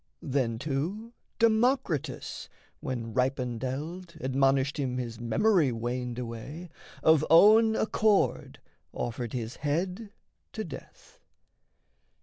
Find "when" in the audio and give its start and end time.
2.79-3.13